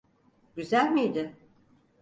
[0.55, 1.35] Güzel miydi?